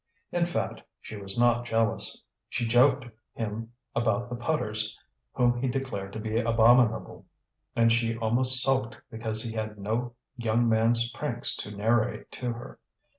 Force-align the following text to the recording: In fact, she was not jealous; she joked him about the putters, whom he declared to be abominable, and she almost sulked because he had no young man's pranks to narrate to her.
In 0.31 0.45
fact, 0.45 0.81
she 0.99 1.15
was 1.15 1.37
not 1.37 1.63
jealous; 1.63 2.25
she 2.49 2.65
joked 2.67 3.05
him 3.35 3.71
about 3.95 4.29
the 4.31 4.35
putters, 4.35 4.97
whom 5.33 5.61
he 5.61 5.67
declared 5.67 6.11
to 6.13 6.19
be 6.19 6.39
abominable, 6.39 7.27
and 7.75 7.93
she 7.93 8.17
almost 8.17 8.63
sulked 8.63 8.97
because 9.11 9.43
he 9.43 9.55
had 9.55 9.77
no 9.77 10.15
young 10.37 10.67
man's 10.67 11.11
pranks 11.11 11.55
to 11.57 11.69
narrate 11.69 12.31
to 12.31 12.51
her. 12.51 12.79